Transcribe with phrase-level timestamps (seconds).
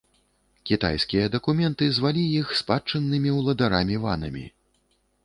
[0.69, 4.43] Кітайскія дакументы звалі іх спадчыннымі ўладарамі-ванамі.